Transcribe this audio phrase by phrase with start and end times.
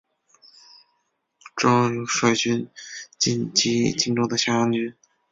[1.55, 2.71] 庄尤率军
[3.19, 4.95] 进击荆州的下江军。